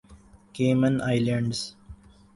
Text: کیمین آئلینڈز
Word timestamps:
کیمین 0.55 0.95
آئلینڈز 1.09 1.59